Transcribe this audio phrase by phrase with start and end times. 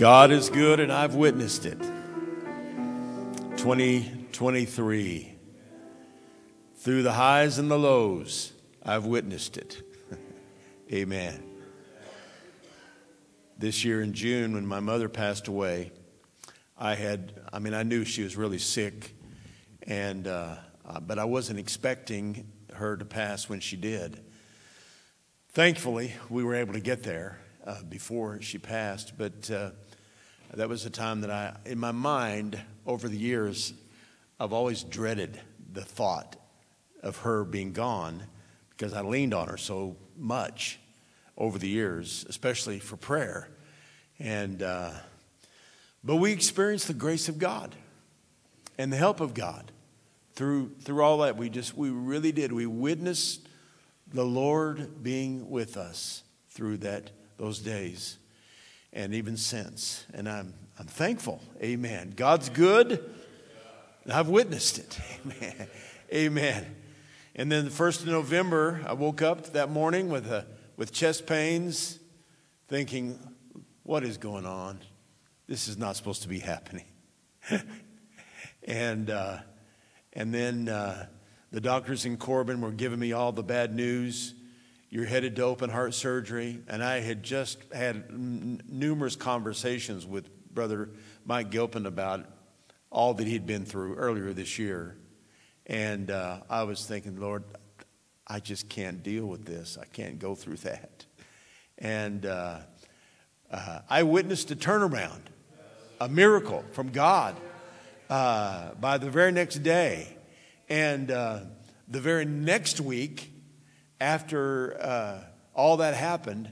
[0.00, 1.78] God is good, and I've witnessed it.
[3.58, 5.34] 2023.
[6.76, 9.82] Through the highs and the lows, I've witnessed it.
[10.90, 11.44] Amen.
[13.58, 15.92] This year in June, when my mother passed away,
[16.78, 19.14] I had, I mean, I knew she was really sick,
[19.82, 20.56] and, uh,
[21.02, 24.18] but I wasn't expecting her to pass when she did.
[25.50, 29.72] Thankfully, we were able to get there uh, before she passed, but uh,
[30.54, 33.72] that was a time that I, in my mind, over the years,
[34.38, 35.40] I've always dreaded
[35.72, 36.36] the thought
[37.02, 38.24] of her being gone
[38.70, 40.80] because I leaned on her so much
[41.38, 43.48] over the years, especially for prayer.
[44.18, 44.90] And, uh,
[46.02, 47.76] but we experienced the grace of God
[48.76, 49.70] and the help of God
[50.34, 51.36] through, through all that.
[51.36, 52.52] We just, we really did.
[52.52, 53.48] We witnessed
[54.12, 58.18] the Lord being with us through that, those days
[58.92, 60.04] and even since.
[60.12, 61.42] And I'm, I'm thankful.
[61.62, 62.12] Amen.
[62.16, 63.04] God's good,
[64.12, 64.98] I've witnessed it.
[65.26, 65.68] Amen.
[66.12, 66.76] Amen.
[67.36, 71.26] And then the 1st of November, I woke up that morning with, a, with chest
[71.26, 71.98] pains,
[72.68, 73.18] thinking,
[73.84, 74.80] what is going on?
[75.46, 76.86] This is not supposed to be happening.
[78.64, 79.38] and, uh,
[80.12, 81.06] and then uh,
[81.52, 84.34] the doctors in Corbin were giving me all the bad news
[84.90, 86.58] you're headed to open heart surgery.
[86.68, 90.90] And I had just had n- numerous conversations with Brother
[91.24, 92.26] Mike Gilpin about
[92.90, 94.96] all that he'd been through earlier this year.
[95.66, 97.44] And uh, I was thinking, Lord,
[98.26, 99.78] I just can't deal with this.
[99.80, 101.06] I can't go through that.
[101.78, 102.58] And uh,
[103.50, 105.20] uh, I witnessed a turnaround,
[106.00, 107.36] a miracle from God
[108.08, 110.16] uh, by the very next day.
[110.68, 111.40] And uh,
[111.86, 113.29] the very next week,
[114.00, 115.20] after uh,
[115.54, 116.48] all that happened,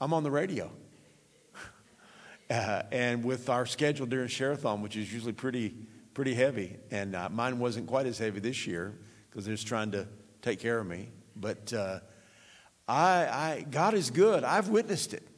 [0.00, 0.70] I'm on the radio.
[2.50, 5.74] Uh, and with our schedule during Sharathon, which is usually pretty,
[6.14, 9.90] pretty heavy, and uh, mine wasn't quite as heavy this year because they're just trying
[9.90, 10.08] to
[10.40, 11.10] take care of me.
[11.36, 11.98] But uh,
[12.88, 14.44] I, I, God is good.
[14.44, 15.28] I've witnessed it.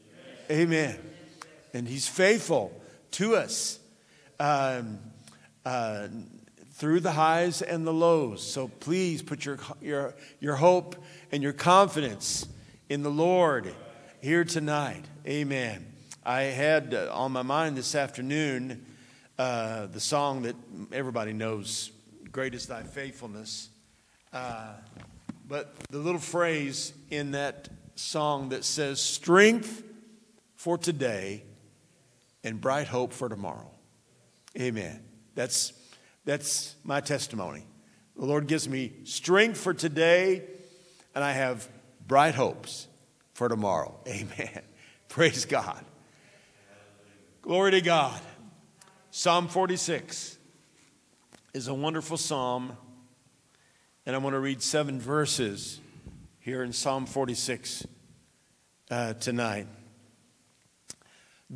[0.49, 1.01] Amen.
[1.75, 2.81] And He's faithful
[3.13, 3.81] to us.
[4.39, 5.01] Um,
[5.65, 6.07] uh,
[6.81, 8.43] through the highs and the lows.
[8.43, 10.97] So please put your, your, your hope
[11.31, 12.49] and your confidence
[12.89, 13.71] in the Lord
[14.23, 15.05] here tonight.
[15.27, 15.85] Amen.
[16.25, 18.87] I had uh, on my mind this afternoon
[19.39, 20.57] uh, the song that
[20.91, 21.93] everybody knows,
[22.33, 23.69] Great is Thy Faithfulness.
[24.33, 24.73] Uh,
[25.47, 29.83] but the little phrase in that song that says, Strength
[30.57, 31.45] for today
[32.43, 33.71] and bright hope for tomorrow.
[34.59, 35.03] Amen.
[35.35, 35.75] That's
[36.25, 37.67] that's my testimony.
[38.17, 40.43] The Lord gives me strength for today,
[41.15, 41.67] and I have
[42.07, 42.87] bright hopes
[43.33, 43.99] for tomorrow.
[44.09, 44.63] Amen.
[45.09, 45.85] Praise God.
[47.43, 48.21] Glory to God.
[49.11, 50.39] Psalm 46
[51.55, 52.77] is a wonderful psalm,
[54.07, 55.81] and I want to read seven verses
[56.39, 57.87] here in Psalm 46
[58.91, 59.67] uh, tonight.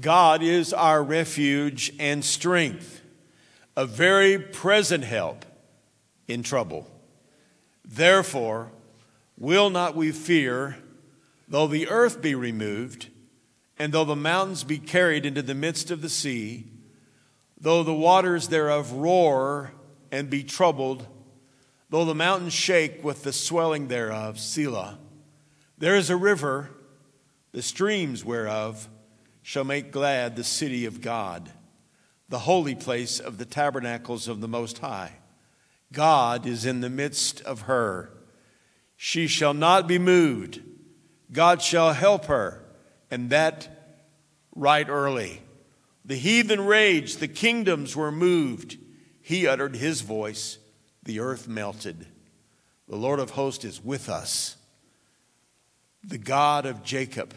[0.00, 3.02] God is our refuge and strength
[3.76, 5.44] a very present help
[6.28, 6.90] in trouble.
[7.84, 8.70] Therefore,
[9.36, 10.76] will not we fear,
[11.48, 13.08] though the earth be removed,
[13.78, 16.66] and though the mountains be carried into the midst of the sea,
[17.60, 19.72] though the waters thereof roar
[20.12, 21.06] and be troubled,
[21.90, 24.98] though the mountains shake with the swelling thereof, Selah.
[25.76, 26.70] There is a river,
[27.50, 28.88] the streams whereof
[29.42, 31.50] shall make glad the city of God
[32.28, 35.12] the holy place of the tabernacles of the Most High.
[35.92, 38.10] God is in the midst of her.
[38.96, 40.60] She shall not be moved.
[41.32, 42.64] God shall help her,
[43.10, 43.68] and that
[44.54, 45.42] right early.
[46.04, 48.76] The heathen raged, the kingdoms were moved.
[49.22, 50.58] He uttered his voice,
[51.02, 52.06] the earth melted.
[52.88, 54.56] The Lord of hosts is with us.
[56.02, 57.34] The God of Jacob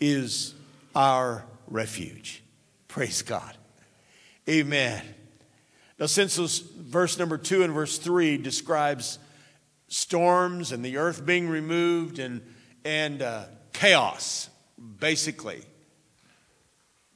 [0.00, 0.54] is
[0.94, 2.42] our refuge.
[2.88, 3.56] Praise God.
[4.50, 5.00] Amen.
[6.00, 9.20] Now, since verse number two and verse three describes
[9.86, 12.42] storms and the earth being removed and,
[12.84, 14.50] and uh, chaos,
[14.98, 15.62] basically,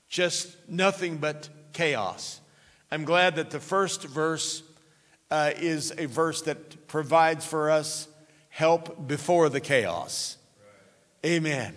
[0.08, 2.40] just nothing but chaos.
[2.92, 4.62] I'm glad that the first verse
[5.28, 8.06] uh, is a verse that provides for us
[8.48, 10.36] help before the chaos.
[11.26, 11.74] Amen.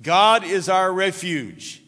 [0.00, 1.82] God is our refuge.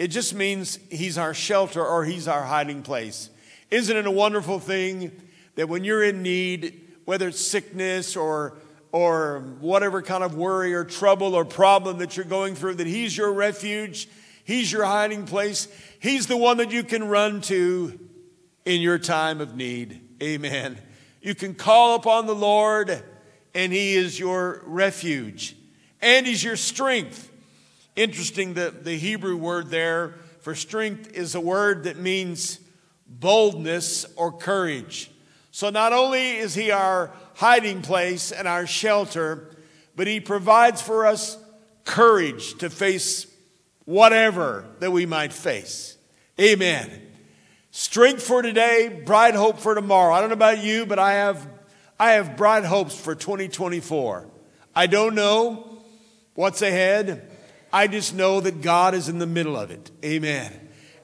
[0.00, 3.28] It just means He's our shelter or He's our hiding place.
[3.70, 5.12] Isn't it a wonderful thing
[5.56, 8.56] that when you're in need, whether it's sickness or
[8.92, 13.14] or whatever kind of worry or trouble or problem that you're going through, that He's
[13.14, 14.08] your refuge.
[14.42, 15.68] He's your hiding place.
[16.00, 18.00] He's the one that you can run to
[18.64, 20.00] in your time of need.
[20.22, 20.78] Amen.
[21.20, 23.04] You can call upon the Lord,
[23.54, 25.54] and He is your refuge,
[26.00, 27.29] and He's your strength.
[27.96, 32.60] Interesting that the Hebrew word there for strength is a word that means
[33.06, 35.10] boldness or courage.
[35.50, 39.56] So not only is He our hiding place and our shelter,
[39.96, 41.36] but He provides for us
[41.84, 43.26] courage to face
[43.84, 45.98] whatever that we might face.
[46.40, 46.88] Amen.
[47.72, 50.14] Strength for today, bright hope for tomorrow.
[50.14, 51.46] I don't know about you, but I have,
[51.98, 54.26] I have bright hopes for 2024.
[54.74, 55.82] I don't know
[56.34, 57.28] what's ahead.
[57.72, 59.90] I just know that God is in the middle of it.
[60.04, 60.52] Amen.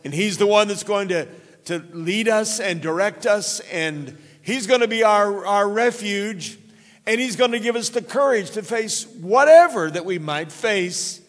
[0.05, 1.29] And He's the one that's going to,
[1.67, 6.59] to lead us and direct us, and He's going to be our, our refuge,
[7.07, 11.21] and He's going to give us the courage to face whatever that we might face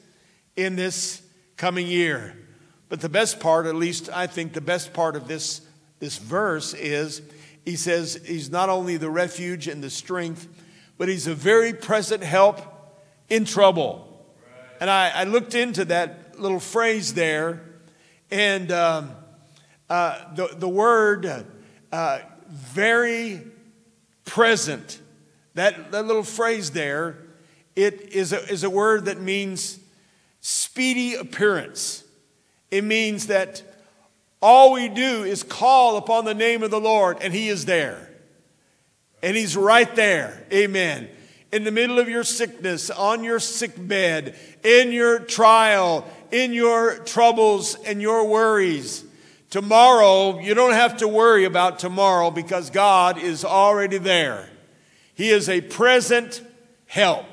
[0.56, 1.22] in this
[1.56, 2.36] coming year.
[2.90, 5.62] But the best part, at least I think the best part of this,
[6.00, 7.22] this verse is
[7.66, 10.48] he says he's not only the refuge and the strength,
[10.98, 12.62] but he's a very present help
[13.30, 14.07] in trouble.
[14.80, 17.64] And I, I looked into that little phrase there,
[18.30, 19.12] and um,
[19.90, 21.46] uh, the, the word
[21.92, 23.42] uh, very
[24.26, 25.02] present,
[25.56, 27.18] that, that little phrase there,
[27.76, 29.80] it is a, is a word that means
[30.42, 32.04] speedy appearance.
[32.70, 33.64] It means that
[34.42, 38.10] all we do is call upon the name of the Lord and He is there.
[39.24, 40.46] And He's right there.
[40.52, 41.10] Amen.
[41.52, 46.98] In the middle of your sickness, on your sick bed, in your trial, in your
[47.00, 49.06] troubles and your worries.
[49.50, 54.50] Tomorrow, you don't have to worry about tomorrow because God is already there.
[55.14, 56.42] He is a present
[56.86, 57.26] help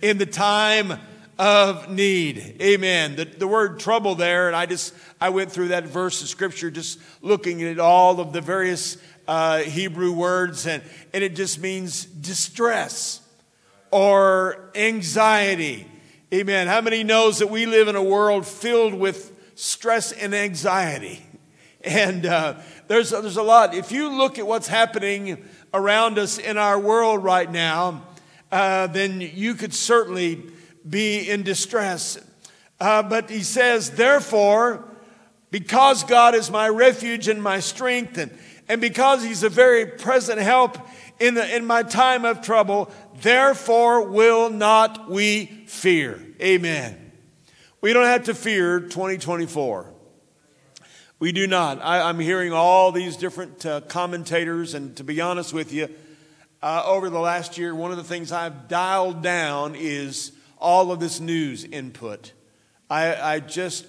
[0.00, 0.98] in the time
[1.38, 2.56] of need.
[2.62, 3.16] Amen.
[3.16, 6.70] The, the word trouble there, and I just, I went through that verse of scripture
[6.70, 8.96] just looking at all of the various
[9.28, 10.82] uh, Hebrew words, and,
[11.12, 13.20] and it just means distress
[13.90, 15.86] or anxiety.
[16.32, 16.66] Amen.
[16.66, 21.24] How many knows that we live in a world filled with stress and anxiety?
[21.80, 22.56] And uh,
[22.88, 23.72] there's, there's a lot.
[23.72, 28.02] If you look at what's happening around us in our world right now,
[28.50, 30.42] uh, then you could certainly
[30.86, 32.18] be in distress.
[32.80, 34.84] Uh, but he says, therefore,
[35.50, 38.36] because God is my refuge and my strength, and,
[38.68, 40.78] and because he's a very present help
[41.20, 46.24] in, the, in my time of trouble, therefore will not we fear.
[46.40, 47.12] Amen.
[47.80, 49.94] We don't have to fear 2024.
[51.20, 51.82] We do not.
[51.82, 55.88] I, am hearing all these different uh, commentators, and to be honest with you,
[56.62, 61.00] uh, over the last year, one of the things I've dialed down is all of
[61.00, 62.32] this news input.
[62.90, 63.86] I, I just,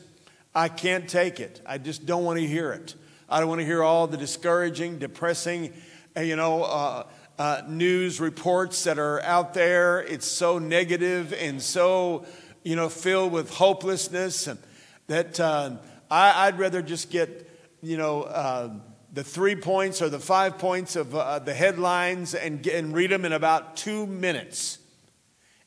[0.53, 1.61] I can't take it.
[1.65, 2.95] I just don't want to hear it.
[3.27, 5.73] I don't want to hear all the discouraging, depressing,
[6.19, 7.03] you know, uh,
[7.39, 10.01] uh, news reports that are out there.
[10.01, 12.25] It's so negative and so,
[12.63, 14.59] you know, filled with hopelessness, and
[15.07, 15.77] that uh,
[16.11, 17.49] I, would rather just get,
[17.81, 18.73] you know, uh,
[19.13, 23.23] the three points or the five points of uh, the headlines and, and read them
[23.23, 24.77] in about two minutes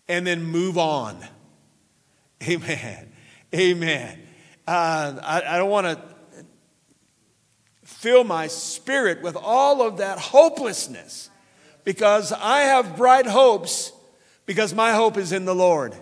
[0.08, 1.18] and then move on.
[2.46, 3.12] Amen.
[3.54, 4.18] Amen.
[4.66, 5.98] Uh, I, I don't want to
[7.82, 11.30] fill my spirit with all of that hopelessness
[11.84, 13.92] because I have bright hopes
[14.46, 15.94] because my hope is in the Lord.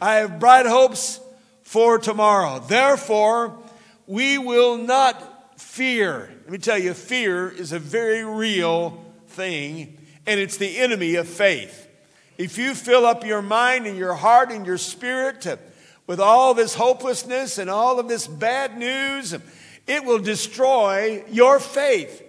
[0.00, 1.20] I have bright hopes
[1.62, 2.60] for tomorrow.
[2.60, 3.58] Therefore,
[4.06, 6.30] we will not fear.
[6.44, 11.28] Let me tell you, fear is a very real thing, and it's the enemy of
[11.28, 11.88] faith.
[12.38, 15.58] If you fill up your mind and your heart and your spirit to,
[16.06, 19.36] with all this hopelessness and all of this bad news,
[19.86, 22.22] it will destroy your faith.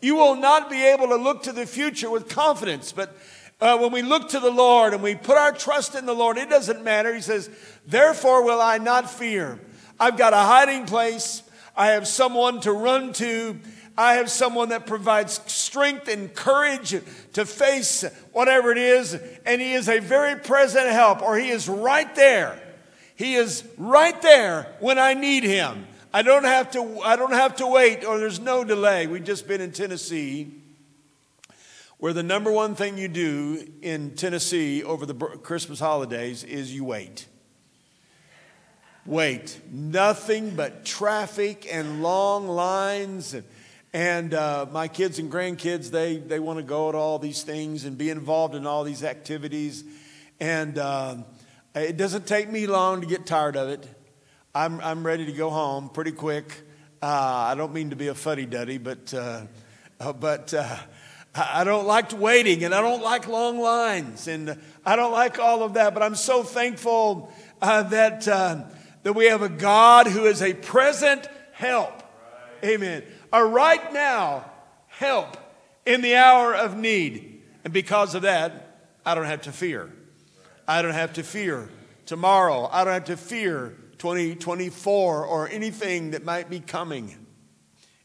[0.00, 2.92] You will not be able to look to the future with confidence.
[2.92, 3.16] But
[3.60, 6.36] uh, when we look to the Lord and we put our trust in the Lord,
[6.36, 7.14] it doesn't matter.
[7.14, 7.50] He says,
[7.86, 9.58] Therefore will I not fear.
[9.98, 11.42] I've got a hiding place.
[11.76, 13.58] I have someone to run to.
[13.98, 16.94] I have someone that provides strength and courage
[17.32, 21.66] to face whatever it is, and He is a very present help, or He is
[21.66, 22.60] right there.
[23.14, 25.86] He is right there when I need Him.
[26.16, 29.06] I don't have to, I don't have to wait, or there's no delay.
[29.06, 30.50] We've just been in Tennessee,
[31.98, 36.84] where the number one thing you do in Tennessee over the Christmas holidays is you
[36.84, 37.26] wait
[39.04, 39.60] wait.
[39.70, 43.44] Nothing but traffic and long lines and
[43.92, 47.84] and uh, my kids and grandkids, they, they want to go to all these things
[47.84, 49.84] and be involved in all these activities.
[50.40, 51.16] And uh,
[51.74, 53.86] it doesn't take me long to get tired of it.
[54.56, 56.50] I'm, I'm ready to go home pretty quick.
[57.02, 59.42] Uh, I don't mean to be a fuddy duddy, but, uh,
[60.00, 60.78] uh, but uh,
[61.34, 65.62] I don't like waiting and I don't like long lines and I don't like all
[65.62, 65.92] of that.
[65.92, 68.64] But I'm so thankful uh, that, uh,
[69.02, 72.02] that we have a God who is a present help.
[72.64, 73.02] Amen.
[73.34, 74.50] A right now
[74.86, 75.36] help
[75.84, 77.42] in the hour of need.
[77.62, 79.92] And because of that, I don't have to fear.
[80.66, 81.68] I don't have to fear
[82.06, 82.70] tomorrow.
[82.72, 87.16] I don't have to fear 2024 or anything that might be coming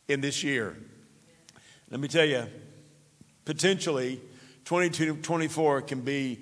[0.08, 0.78] in this year.
[1.90, 2.46] Let me tell you,
[3.46, 4.22] potentially
[4.66, 6.42] 2024 can be,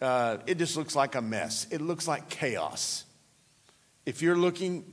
[0.00, 1.66] uh, it just looks like a mess.
[1.70, 3.04] It looks like chaos.
[4.04, 4.84] If you're looking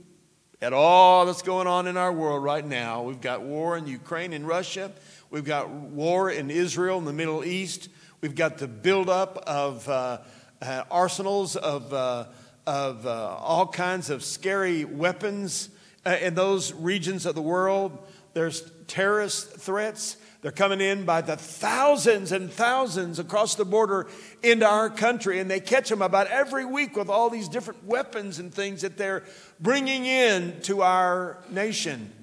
[0.62, 4.34] at all that's going on in our world right now, we've got war in Ukraine
[4.34, 4.92] and Russia,
[5.30, 7.90] we've got war in Israel and the Middle East,
[8.22, 10.20] we've got the buildup of uh,
[10.62, 12.26] uh, arsenals of, uh,
[12.70, 15.70] of uh, all kinds of scary weapons
[16.06, 17.98] uh, in those regions of the world.
[18.34, 20.18] There's terrorist threats.
[20.44, 24.08] They're coming in by the thousands and thousands across the border
[24.44, 28.38] into our country, and they catch them about every week with all these different weapons
[28.38, 29.24] and things that they're
[29.60, 32.14] bringing in to our nation.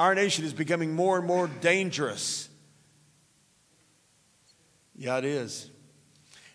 [0.00, 2.48] Our nation is becoming more and more dangerous.
[4.96, 5.70] Yeah, it is.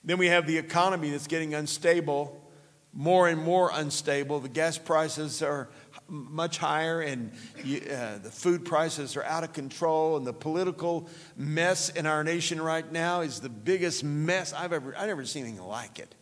[0.03, 2.46] Then we have the economy that's getting unstable,
[2.93, 4.39] more and more unstable.
[4.39, 5.69] The gas prices are
[6.08, 11.89] much higher, and uh, the food prices are out of control, and the political mess
[11.89, 15.63] in our nation right now is the biggest mess I've ever I've never seen anything
[15.63, 16.15] like it.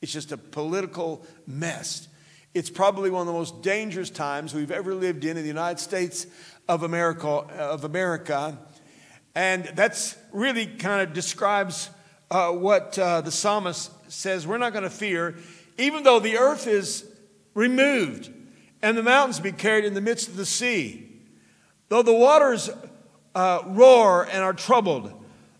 [0.00, 2.08] It's just a political mess.
[2.54, 5.78] It's probably one of the most dangerous times we've ever lived in in the United
[5.78, 6.26] States
[6.68, 7.28] of America.
[7.28, 8.58] Of America.
[9.34, 11.90] And that's really kind of describes
[12.30, 14.46] uh, what uh, the psalmist says.
[14.46, 15.36] We're not going to fear,
[15.80, 17.06] even though the earth is
[17.54, 18.30] removed
[18.82, 21.06] and the mountains be carried in the midst of the sea.
[21.88, 22.70] Though the waters
[23.34, 25.12] uh, roar and are troubled,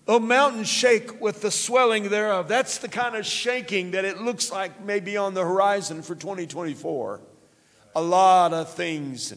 [0.05, 2.49] though mountains shake with the swelling thereof.
[2.49, 6.15] That's the kind of shaking that it looks like may be on the horizon for
[6.15, 7.21] 2024.
[7.97, 9.35] A lot of things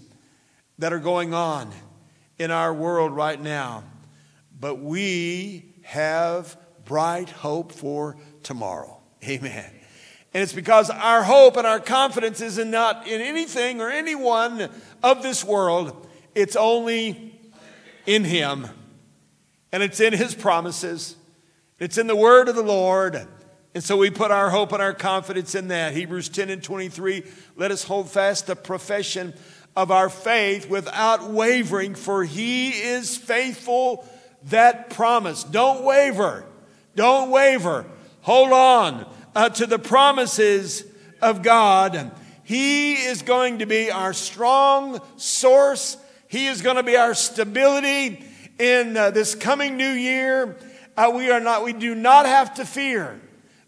[0.80, 1.72] that are going on
[2.38, 3.84] in our world right now.
[4.60, 9.02] But we have bright hope for tomorrow.
[9.24, 9.83] Amen.
[10.34, 14.70] And it's because our hope and our confidence is in not in anything or anyone
[15.04, 16.08] of this world.
[16.34, 17.40] It's only
[18.08, 18.68] in Him.
[19.72, 21.16] And it's in His promises.
[21.80, 23.28] It's in the word of the Lord.
[23.76, 25.94] And so we put our hope and our confidence in that.
[25.94, 27.24] Hebrews 10 and 23
[27.56, 29.34] let us hold fast the profession
[29.76, 34.08] of our faith without wavering, for He is faithful
[34.46, 35.44] that promise.
[35.44, 36.46] Don't waver.
[36.96, 37.86] Don't waver.
[38.22, 40.86] Hold on uh, to the promises
[41.22, 42.12] of God.
[42.44, 45.98] He is going to be our strong source.
[46.28, 48.24] He is going to be our stability
[48.60, 50.58] in uh, this coming new year.
[50.96, 53.20] Uh, we are not, we do not have to fear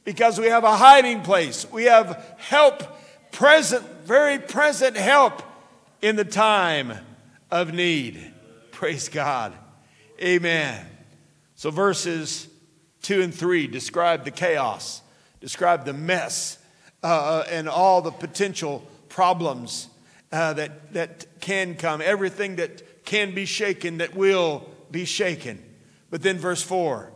[0.04, 1.70] because we have a hiding place.
[1.72, 2.84] We have help
[3.32, 5.42] present, very present help
[6.02, 6.94] in the time
[7.50, 8.34] of need.
[8.72, 9.54] Praise God.
[10.22, 10.86] Amen.
[11.56, 12.48] So verses
[13.02, 15.02] two and three describe the chaos
[15.46, 16.58] describe the mess
[17.04, 19.90] uh, and all the potential problems
[20.32, 25.64] uh, that, that can come, everything that can be shaken, that will be shaken.
[26.10, 27.12] But then, verse 4,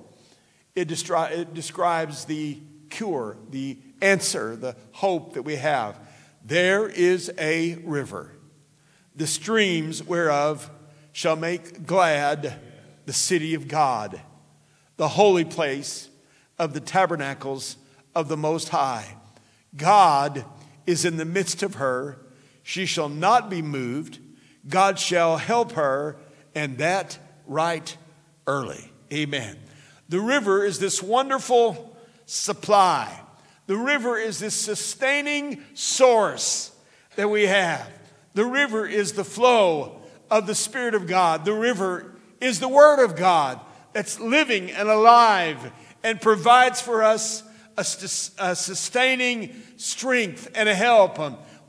[0.75, 2.59] it, destri- it describes the
[2.91, 5.99] cure, the answer, the hope that we have.
[6.45, 8.29] There is a river,
[9.15, 10.69] the streams whereof
[11.13, 12.59] shall make glad
[13.07, 14.21] the city of God,
[14.97, 16.09] the holy place
[16.59, 17.77] of the tabernacles
[18.15, 19.15] of the Most High.
[19.75, 20.45] God
[20.85, 22.17] is in the midst of her.
[22.63, 24.19] She shall not be moved.
[24.67, 26.17] God shall help her,
[26.55, 27.95] and that right
[28.47, 28.91] early.
[29.11, 29.57] Amen.
[30.09, 33.21] The river is this wonderful supply.
[33.67, 36.71] The river is this sustaining source
[37.15, 37.87] that we have.
[38.33, 41.45] The river is the flow of the Spirit of God.
[41.45, 43.59] The river is the Word of God
[43.93, 45.71] that's living and alive
[46.03, 47.43] and provides for us
[47.79, 51.17] a, a sustaining strength and a help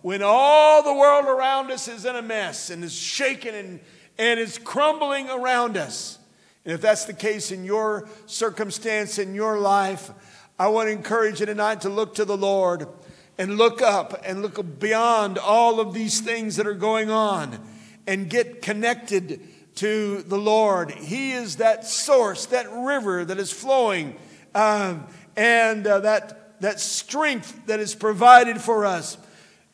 [0.03, 3.81] when all the world around us is in a mess and is shaking and,
[4.19, 6.19] and is crumbling around us.
[6.65, 10.11] And if that's the case in your circumstance, in your life,
[10.59, 12.87] I want to encourage you tonight to look to the Lord
[13.39, 17.59] and look up and look beyond all of these things that are going on
[18.07, 19.41] and get connected
[19.77, 20.91] to the Lord.
[20.91, 24.17] He is that source, that river that is flowing.
[24.55, 25.07] Um,
[25.41, 29.17] and uh, that, that strength that is provided for us.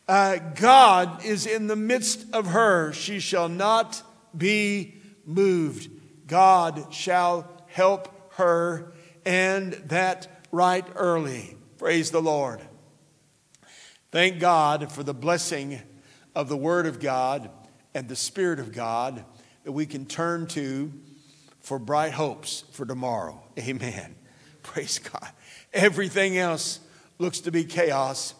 [0.06, 2.92] Uh, God is in the midst of her.
[2.92, 4.00] She shall not
[4.36, 4.94] be
[5.24, 5.90] moved.
[6.28, 8.92] God shall help her,
[9.24, 11.56] and that right early.
[11.78, 12.60] Praise the Lord.
[14.12, 15.80] Thank God for the blessing
[16.36, 17.50] of the Word of God
[17.92, 19.24] and the Spirit of God
[19.64, 20.92] that we can turn to
[21.58, 23.42] for bright hopes for tomorrow.
[23.58, 24.14] Amen.
[24.62, 25.28] Praise God.
[25.76, 26.80] Everything else
[27.18, 28.32] looks to be chaos,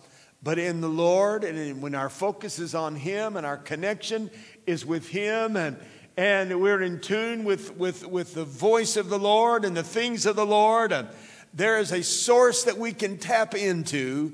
[0.43, 4.31] but in the Lord, and when our focus is on Him and our connection
[4.67, 5.77] is with Him, and,
[6.17, 10.25] and we're in tune with, with, with the voice of the Lord and the things
[10.25, 11.09] of the Lord, and
[11.53, 14.33] there is a source that we can tap into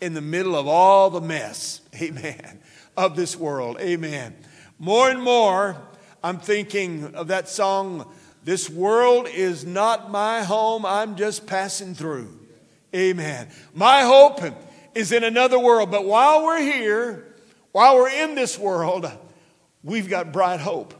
[0.00, 2.58] in the middle of all the mess, amen,
[2.96, 4.34] of this world, amen.
[4.80, 5.80] More and more,
[6.20, 12.39] I'm thinking of that song, This World is Not My Home, I'm Just Passing Through.
[12.94, 13.48] Amen.
[13.74, 14.40] My hope
[14.94, 17.34] is in another world, but while we're here,
[17.72, 19.10] while we're in this world,
[19.84, 20.94] we've got bright hope.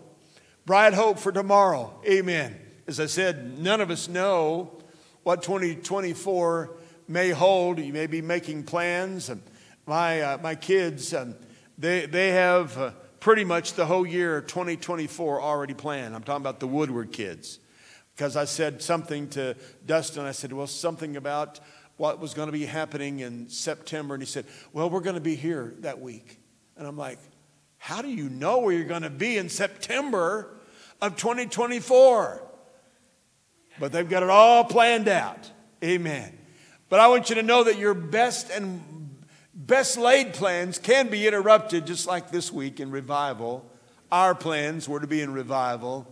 [0.66, 2.00] Bright hope for tomorrow.
[2.06, 2.59] Amen.
[2.87, 4.78] As I said, none of us know
[5.23, 6.76] what 2024
[7.09, 7.78] may hold.
[7.78, 9.30] You may be making plans.
[9.87, 11.35] My, uh, my kids, um,
[11.76, 16.14] they, they have uh, pretty much the whole year 2024 already planned.
[16.14, 17.59] I'm talking about the Woodward kids.
[18.14, 19.56] Because I said something to
[19.87, 20.25] Dustin.
[20.25, 21.59] I said, well, something about
[22.00, 24.14] what was going to be happening in September.
[24.14, 26.40] And he said, well, we're going to be here that week.
[26.78, 27.19] And I'm like,
[27.76, 30.49] how do you know where you're going to be in September
[31.02, 32.42] of 2024?
[33.78, 35.50] But they've got it all planned out.
[35.85, 36.38] Amen.
[36.88, 39.21] But I want you to know that your best and
[39.54, 43.71] best laid plans can be interrupted, just like this week in revival.
[44.11, 46.11] Our plans were to be in revival.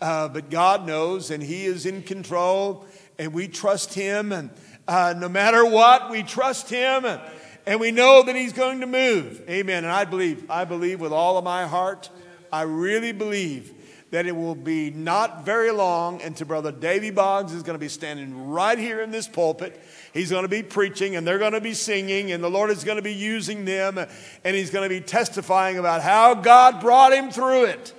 [0.00, 2.86] Uh, but God knows, and He is in control,
[3.20, 4.32] and we trust Him.
[4.32, 4.50] And
[4.88, 7.20] uh, no matter what, we trust Him, and,
[7.66, 9.42] and we know that He's going to move.
[9.48, 9.84] Amen.
[9.84, 12.08] And I believe, I believe with all of my heart,
[12.50, 13.74] I really believe
[14.10, 17.90] that it will be not very long until Brother Davy Boggs is going to be
[17.90, 19.78] standing right here in this pulpit.
[20.14, 22.84] He's going to be preaching and they're going to be singing, and the Lord is
[22.84, 27.12] going to be using them, and He's going to be testifying about how God brought
[27.12, 27.94] him through it.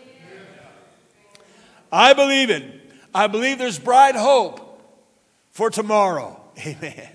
[1.91, 2.63] I believe it.
[3.13, 4.81] I believe there's bright hope
[5.51, 6.38] for tomorrow.
[6.65, 7.09] Amen.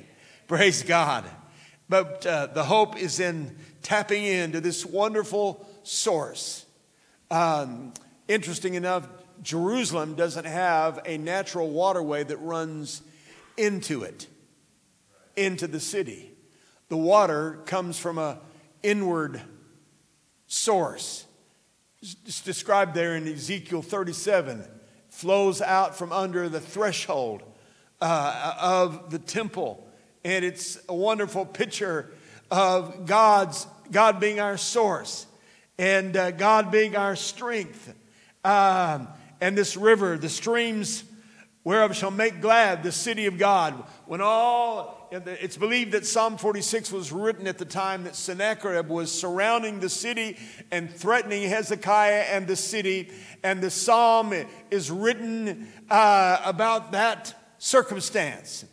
[0.49, 1.25] Praise God.
[1.89, 6.65] But uh, the hope is in tapping into this wonderful source.
[7.31, 7.93] Um,
[8.27, 9.07] Interesting enough,
[9.43, 13.03] Jerusalem doesn't have a natural waterway that runs
[13.57, 14.27] into it,
[15.37, 16.33] into the city.
[16.89, 18.39] The water comes from a
[18.83, 19.43] inward
[20.47, 21.27] source.
[22.01, 24.65] It's described there in Ezekiel 37.
[25.11, 27.43] Flows out from under the threshold
[28.05, 29.83] uh, of the temple.
[30.25, 32.13] And it's a wonderful picture
[32.51, 35.27] of God's, God being our source
[35.79, 37.95] and uh, God being our strength
[38.45, 39.09] um,
[39.41, 41.03] and this river, the streams
[41.65, 43.73] whereof shall make glad the city of God.
[44.05, 49.11] When all, it's believed that Psalm 46 was written at the time that Sennacherib was
[49.11, 50.37] surrounding the city
[50.71, 53.11] and threatening Hezekiah and the city.
[53.43, 54.35] And the psalm
[54.71, 58.67] is written uh, about that circumstance.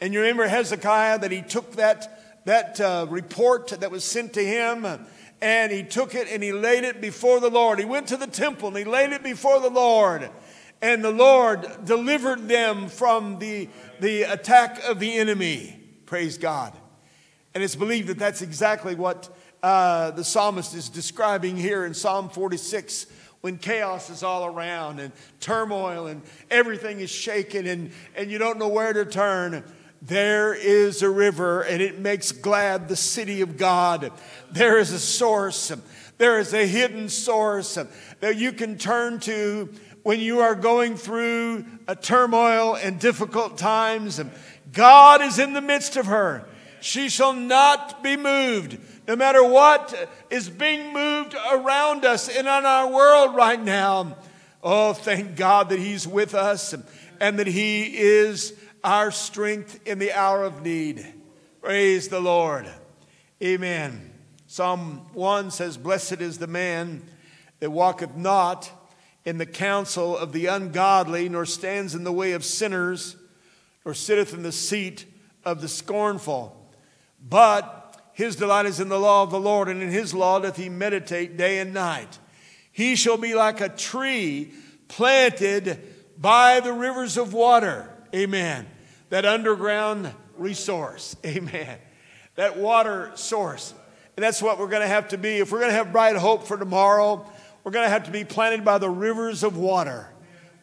[0.00, 4.44] And you remember Hezekiah that he took that, that uh, report that was sent to
[4.44, 4.86] him
[5.42, 7.78] and he took it and he laid it before the Lord.
[7.78, 10.30] He went to the temple and he laid it before the Lord.
[10.80, 13.68] And the Lord delivered them from the,
[14.00, 15.78] the attack of the enemy.
[16.06, 16.72] Praise God.
[17.54, 19.28] And it's believed that that's exactly what
[19.62, 23.08] uh, the psalmist is describing here in Psalm 46
[23.40, 28.58] when chaos is all around and turmoil and everything is shaken and, and you don't
[28.58, 29.62] know where to turn.
[30.02, 34.12] There is a river and it makes glad the city of God.
[34.50, 35.72] There is a source.
[36.18, 37.78] There is a hidden source
[38.20, 39.68] that you can turn to
[40.02, 44.20] when you are going through a turmoil and difficult times.
[44.72, 46.44] God is in the midst of her.
[46.80, 48.78] She shall not be moved.
[49.08, 49.94] No matter what
[50.28, 54.18] is being moved around us and in our world right now.
[54.62, 56.74] Oh, thank God that He's with us
[57.18, 58.52] and that He is
[58.84, 61.06] our strength in the hour of need.
[61.62, 62.70] Praise the Lord.
[63.42, 64.12] Amen.
[64.46, 67.02] Psalm 1 says, Blessed is the man
[67.60, 68.70] that walketh not
[69.24, 73.16] in the counsel of the ungodly, nor stands in the way of sinners,
[73.86, 75.06] nor sitteth in the seat
[75.46, 76.54] of the scornful.
[77.26, 77.87] But
[78.18, 80.68] his delight is in the law of the Lord, and in his law doth he
[80.68, 82.18] meditate day and night.
[82.72, 84.52] He shall be like a tree
[84.88, 85.78] planted
[86.20, 88.66] by the rivers of water Amen.
[89.10, 91.14] That underground resource.
[91.24, 91.78] Amen.
[92.34, 93.72] That water source.
[94.16, 95.36] And that's what we're going to have to be.
[95.36, 97.24] If we're going to have bright hope for tomorrow,
[97.62, 100.08] we're going to have to be planted by the rivers of water.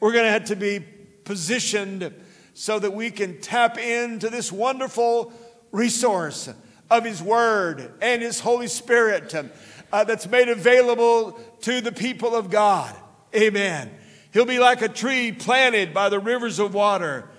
[0.02, 0.84] We're going to have to be
[1.24, 2.14] positioned
[2.54, 5.32] so that we can tap into this wonderful
[5.72, 6.50] resource
[6.90, 9.34] of His Word and His Holy Spirit
[9.92, 12.96] uh, that's made available to the people of God.
[13.36, 13.92] Amen.
[14.34, 17.30] He'll be like a tree planted by the rivers of water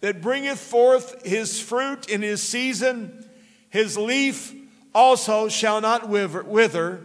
[0.00, 3.28] that bringeth forth his fruit in his season.
[3.68, 4.54] His leaf
[4.94, 7.00] also shall not wither,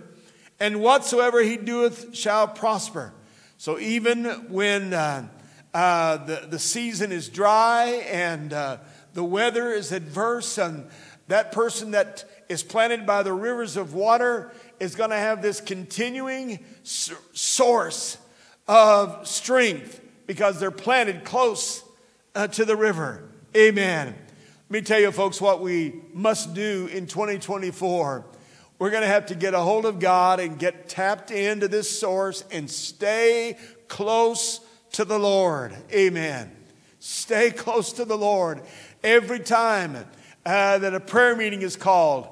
[0.60, 3.14] and whatsoever he doeth shall prosper.
[3.58, 5.28] So even when uh,
[5.74, 8.78] uh, the, the season is dry and uh,
[9.14, 10.88] the weather is adverse, and
[11.32, 15.62] that person that is planted by the rivers of water is going to have this
[15.62, 18.18] continuing source
[18.68, 21.84] of strength because they're planted close
[22.36, 23.24] uh, to the river.
[23.56, 24.08] Amen.
[24.08, 28.26] Let me tell you, folks, what we must do in 2024.
[28.80, 32.00] We're going to have to get a hold of God and get tapped into this
[32.00, 34.60] source and stay close
[34.94, 35.76] to the Lord.
[35.94, 36.52] Amen.
[37.00, 38.62] Stay close to the Lord.
[39.04, 40.06] Every time
[40.46, 42.28] uh, that a prayer meeting is called,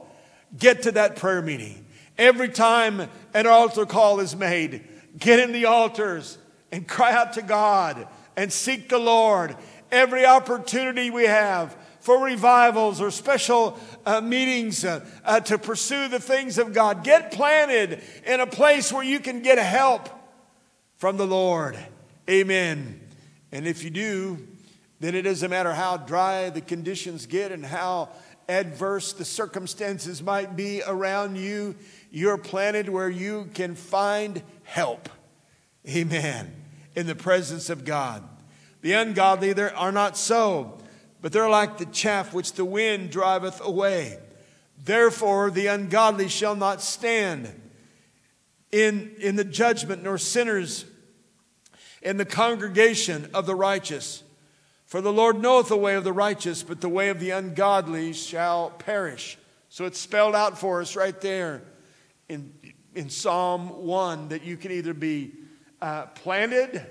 [0.58, 1.86] get to that prayer meeting.
[2.18, 4.84] Every time an altar call is made,
[5.18, 6.38] get in the altars
[6.72, 9.56] and cry out to God and seek the Lord.
[9.92, 16.20] Every opportunity we have for revivals or special uh, meetings uh, uh, to pursue the
[16.20, 20.10] things of God, get planted in a place where you can get help
[20.98, 21.78] from the Lord.
[22.30, 23.00] Amen.
[23.52, 24.48] And if you do,
[25.00, 28.10] then it doesn't matter how dry the conditions get and how
[28.50, 31.76] adverse the circumstances might be around you,
[32.12, 35.08] you're planted where you can find help.
[35.88, 36.54] Amen.
[36.96, 38.28] In the presence of God.
[38.82, 40.80] The ungodly there are not so,
[41.22, 44.18] but they're like the chaff which the wind driveth away.
[44.84, 47.54] Therefore, the ungodly shall not stand
[48.72, 50.86] in, in the judgment, nor sinners
[52.02, 54.24] in the congregation of the righteous.
[54.90, 58.12] For the Lord knoweth the way of the righteous, but the way of the ungodly
[58.12, 59.38] shall perish.
[59.70, 61.62] So it's spelled out for us right there
[62.28, 62.52] in,
[62.96, 65.34] in Psalm 1 that you can either be
[65.80, 66.84] uh, planted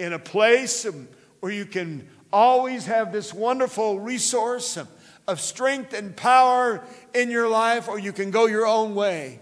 [0.00, 0.84] in a place
[1.38, 4.76] where you can always have this wonderful resource
[5.28, 6.82] of strength and power
[7.14, 9.38] in your life, or you can go your own way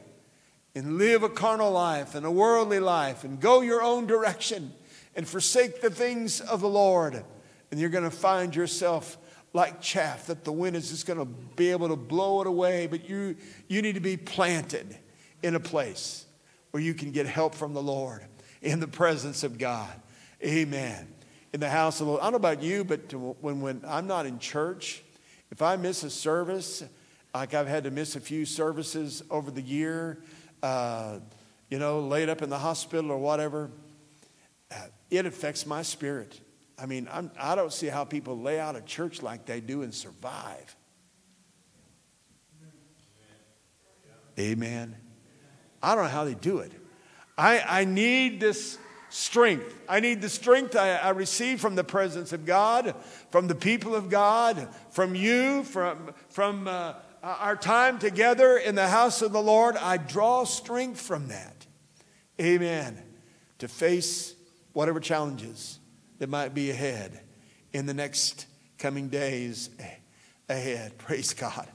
[0.75, 4.75] and live a carnal life and a worldly life and go your own direction
[5.15, 7.25] and forsake the things of the Lord.
[7.71, 9.19] And you're going to find yourself
[9.53, 12.87] like chaff that the wind is just going to be able to blow it away.
[12.87, 13.37] But you,
[13.69, 14.97] you need to be planted
[15.43, 16.27] in a place
[16.71, 18.23] where you can get help from the Lord
[18.63, 19.93] in the presence of God.
[20.45, 21.09] Amen.
[21.53, 22.21] In the house of the Lord.
[22.21, 25.03] I don't know about you, but when, when I'm not in church,
[25.51, 26.85] if I miss a service,
[27.35, 30.23] like I've had to miss a few services over the year,
[30.63, 31.21] uh,
[31.71, 33.71] you know, laid up in the hospital or whatever,
[34.71, 34.75] uh,
[35.11, 36.41] it affects my spirit.
[36.79, 39.61] I mean, I'm, I do not see how people lay out a church like they
[39.61, 40.77] do and survive.
[44.39, 44.95] Amen.
[45.83, 46.73] I don't know how they do it.
[47.39, 48.77] I, I need this
[49.09, 49.75] strength.
[49.89, 52.95] I need the strength I, I receive from the presence of God,
[53.31, 58.89] from the people of God, from you, from, from uh, our time together in the
[58.89, 59.77] house of the Lord.
[59.77, 61.67] I draw strength from that.
[62.39, 63.03] Amen.
[63.61, 64.35] To face
[64.75, 65.79] whatever challenges
[66.19, 67.21] that might be ahead
[67.73, 68.47] in the next
[68.79, 69.71] coming days
[70.49, 70.99] ahead.
[70.99, 71.69] Praise God.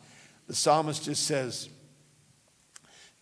[0.48, 1.70] The psalmist just says,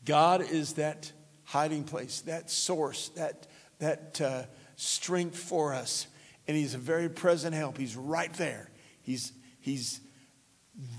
[0.05, 1.11] God is that
[1.43, 3.47] hiding place, that source, that,
[3.79, 4.43] that uh,
[4.75, 6.07] strength for us.
[6.47, 7.77] And He's a very present help.
[7.77, 8.69] He's right there.
[9.01, 10.01] He's, he's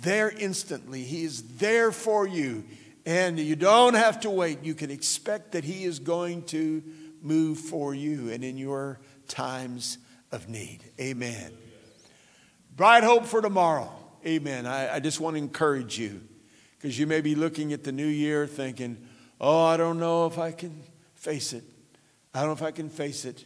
[0.03, 1.03] there instantly.
[1.03, 2.65] He is there for you.
[3.07, 4.63] And you don't have to wait.
[4.63, 6.83] You can expect that He is going to
[7.23, 9.99] move for you and in your times
[10.33, 10.81] of need.
[11.01, 11.53] Amen.
[12.77, 13.93] Bright hope for tomorrow.
[14.27, 14.67] Amen.
[14.67, 16.21] I, I just want to encourage you
[16.77, 18.97] because you may be looking at the new year thinking,
[19.41, 20.83] oh, I don't know if I can
[21.15, 21.65] face it.
[22.35, 23.45] I don't know if I can face it.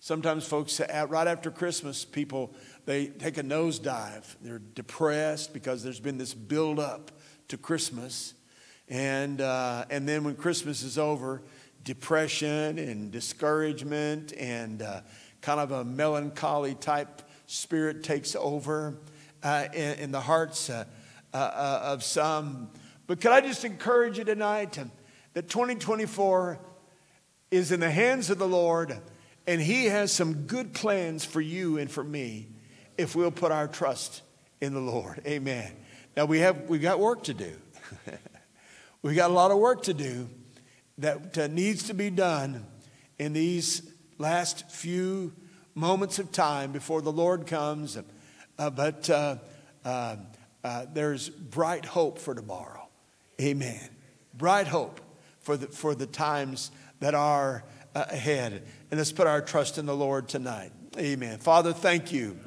[0.00, 2.52] Sometimes folks, right after Christmas, people,
[2.84, 4.36] they take a nosedive.
[4.42, 7.10] They're depressed because there's been this build up
[7.48, 8.34] to Christmas.
[8.88, 11.42] And, uh, and then when Christmas is over,
[11.84, 15.00] depression and discouragement and uh,
[15.44, 18.96] kind of a melancholy type spirit takes over
[19.42, 20.84] uh, in, in, the hearts uh,
[21.34, 22.70] uh, uh of some.
[23.06, 24.78] But could I just encourage you tonight
[25.34, 26.58] that 2024
[27.50, 28.98] is in the hands of the Lord,
[29.46, 32.48] and He has some good plans for you and for me
[32.96, 34.22] if we'll put our trust
[34.62, 35.20] in the Lord.
[35.26, 35.70] Amen.
[36.16, 37.52] Now we have we got work to do.
[39.02, 40.30] We got a lot of work to do
[40.96, 42.64] that uh, needs to be done
[43.18, 43.82] in these
[44.18, 45.32] last few
[45.74, 47.98] moments of time before the Lord comes.
[48.58, 49.36] Uh, but uh,
[49.84, 50.16] uh,
[50.62, 52.88] uh, there's bright hope for tomorrow.
[53.40, 53.80] Amen.
[54.32, 55.00] Bright hope
[55.40, 58.64] for the, for the times that are uh, ahead.
[58.90, 60.72] And let's put our trust in the Lord tonight.
[60.96, 61.38] Amen.
[61.38, 62.38] Father, thank you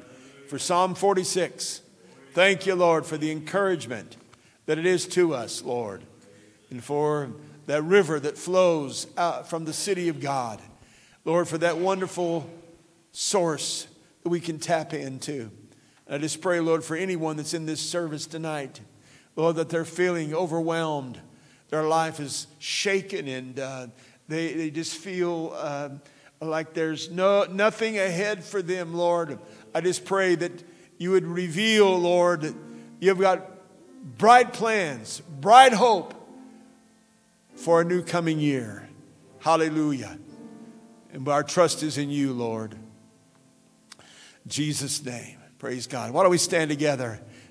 [0.48, 1.82] for Psalm 46.
[2.32, 4.16] Thank you, Lord, for the encouragement
[4.66, 6.02] that it is to us, Lord,
[6.70, 7.30] and for
[7.66, 10.60] that river that flows out from the city of God.
[11.28, 12.48] Lord, for that wonderful
[13.12, 13.86] source
[14.22, 15.50] that we can tap into.
[16.06, 18.80] And I just pray, Lord, for anyone that's in this service tonight,
[19.36, 21.20] Lord, that they're feeling overwhelmed.
[21.68, 23.86] Their life is shaken and uh,
[24.26, 25.90] they, they just feel uh,
[26.40, 29.38] like there's no, nothing ahead for them, Lord.
[29.74, 30.64] I just pray that
[30.96, 32.54] you would reveal, Lord, that
[33.00, 33.46] you've got
[34.16, 36.14] bright plans, bright hope
[37.54, 38.88] for a new coming year.
[39.40, 40.16] Hallelujah.
[41.12, 42.74] And our trust is in you, Lord.
[42.74, 42.78] In
[44.46, 45.38] Jesus' name.
[45.58, 46.12] Praise God.
[46.12, 47.20] Why don't we stand together?